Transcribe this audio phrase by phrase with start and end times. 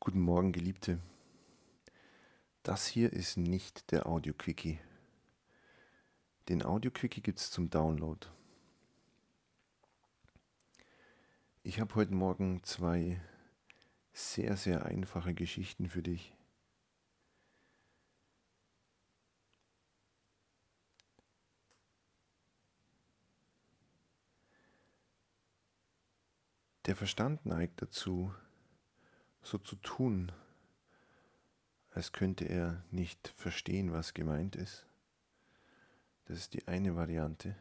[0.00, 1.00] Guten Morgen, Geliebte.
[2.62, 4.78] Das hier ist nicht der Audio-Quickie.
[6.48, 8.26] Den Audio-Quickie gibt es zum Download.
[11.64, 13.20] Ich habe heute Morgen zwei
[14.12, 16.32] sehr, sehr einfache Geschichten für dich.
[26.86, 28.32] Der Verstand neigt dazu,
[29.48, 30.30] so zu tun,
[31.90, 34.86] als könnte er nicht verstehen, was gemeint ist.
[36.26, 37.56] Das ist die eine Variante.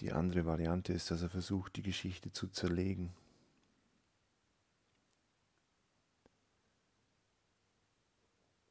[0.00, 3.14] Die andere Variante ist, dass er versucht, die Geschichte zu zerlegen.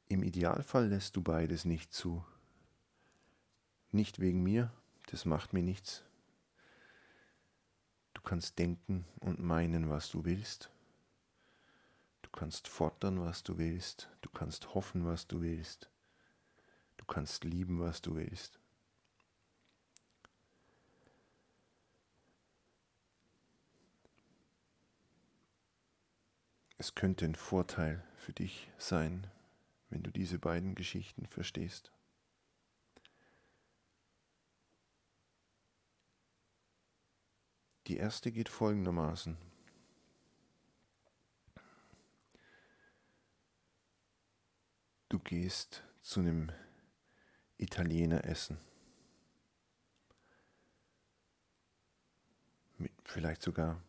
[0.08, 2.24] Im Idealfall lässt du beides nicht zu.
[3.92, 4.72] Nicht wegen mir,
[5.08, 6.04] das macht mir nichts.
[8.26, 10.72] Du kannst denken und meinen, was du willst.
[12.24, 14.10] Du kannst fordern, was du willst.
[14.22, 15.92] Du kannst hoffen, was du willst.
[16.98, 18.58] Du kannst lieben, was du willst.
[26.80, 29.28] Es könnte ein Vorteil für dich sein,
[29.92, 31.92] wenn du diese beiden Geschichten verstehst.
[37.88, 39.38] Die erste geht folgendermaßen.
[45.10, 46.52] Du gehst zu einem
[47.58, 48.58] Italiener essen.
[52.80, 53.82] Mit, vielleicht sogar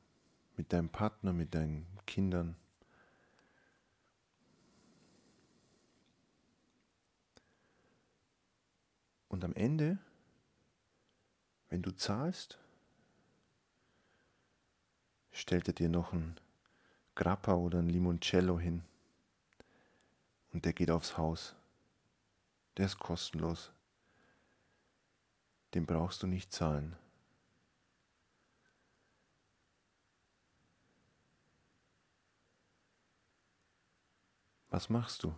[0.56, 2.54] mit deinem Partner, mit deinen Kindern.
[9.28, 9.98] Und am Ende,
[11.70, 12.58] wenn du zahlst,
[15.36, 16.34] stellt er dir noch ein
[17.14, 18.82] Grappa oder ein Limoncello hin.
[20.52, 21.54] Und der geht aufs Haus.
[22.76, 23.70] Der ist kostenlos.
[25.74, 26.96] Den brauchst du nicht zahlen.
[34.70, 35.34] Was machst du?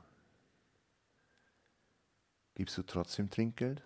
[2.55, 3.83] Gibst du trotzdem Trinkgeld?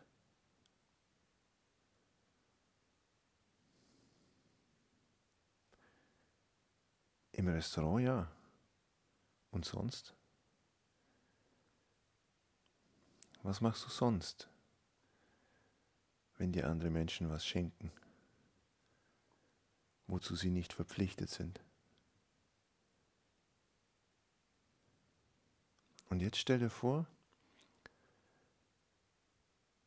[7.43, 8.31] Im Restaurant ja.
[9.51, 10.15] Und sonst?
[13.43, 14.49] Was machst du sonst,
[16.39, 17.91] wenn dir andere Menschen was schenken,
[20.07, 21.59] wozu sie nicht verpflichtet sind?
[26.11, 27.09] Und jetzt stell dir vor,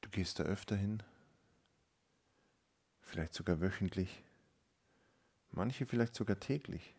[0.02, 1.02] du gehst da öfter hin,
[3.00, 4.22] vielleicht sogar wöchentlich,
[5.52, 6.94] manche vielleicht sogar täglich.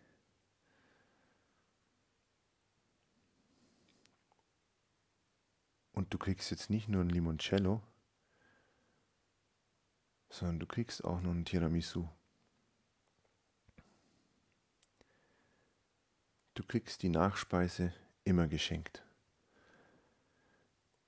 [5.97, 7.83] Und du kriegst jetzt nicht nur ein Limoncello,
[10.29, 12.07] sondern du kriegst auch noch ein Tiramisu.
[16.53, 19.03] Du kriegst die Nachspeise immer geschenkt.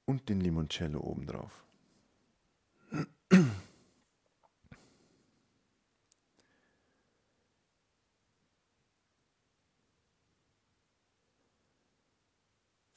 [0.07, 1.68] Und den Limoncello obendrauf.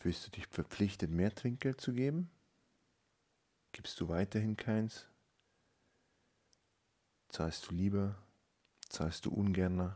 [0.01, 2.31] Fühlst du dich verpflichtet, mehr Trinkgeld zu geben?
[3.71, 5.07] Gibst du weiterhin keins?
[7.29, 8.15] Zahlst du lieber?
[8.89, 9.95] Zahlst du ungerner?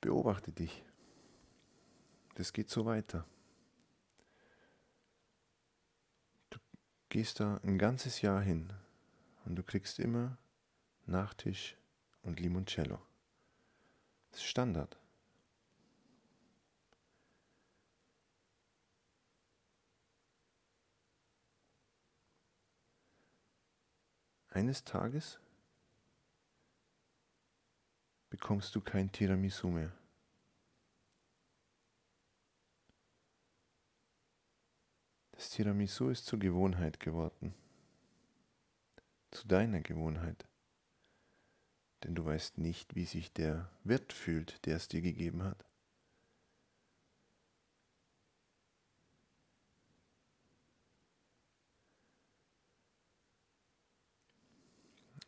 [0.00, 0.82] Beobachte dich.
[2.36, 3.26] Das geht so weiter.
[6.48, 6.58] Du
[7.10, 8.72] gehst da ein ganzes Jahr hin
[9.44, 10.38] und du kriegst immer
[11.06, 11.76] Nachtisch
[12.22, 13.00] und Limoncello.
[14.30, 14.98] Das ist Standard.
[24.48, 25.40] Eines Tages
[28.28, 29.92] bekommst du kein Tiramisu mehr.
[35.32, 37.54] Das Tiramisu ist zur Gewohnheit geworden.
[39.30, 40.46] Zu deiner Gewohnheit
[42.04, 45.64] denn du weißt nicht, wie sich der Wirt fühlt, der es dir gegeben hat.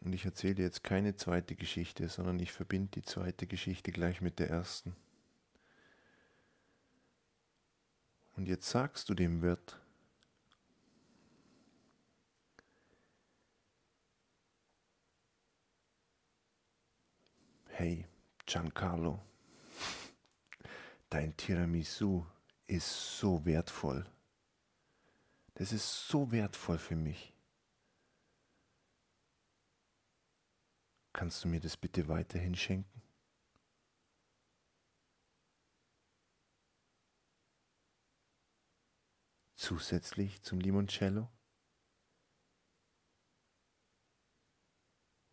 [0.01, 4.39] Und ich erzähle jetzt keine zweite Geschichte, sondern ich verbinde die zweite Geschichte gleich mit
[4.39, 4.95] der ersten.
[8.37, 9.81] Und jetzt sagst du dem Wirt,
[17.77, 18.07] Hey,
[18.47, 19.21] Giancarlo,
[21.11, 22.25] dein Tiramisu
[22.69, 24.09] ist so wertvoll.
[25.55, 27.35] Das ist so wertvoll für mich.
[31.13, 33.03] Kannst du mir das bitte weiterhin schenken?
[39.57, 41.29] Zusätzlich zum Limoncello?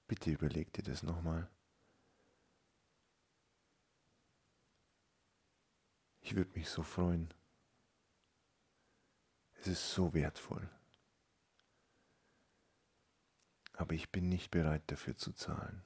[0.07, 1.47] Bitte überleg dir das nochmal.
[6.31, 7.27] Ich würde mich so freuen.
[9.59, 10.69] Es ist so wertvoll.
[13.73, 15.83] Aber ich bin nicht bereit dafür zu zahlen.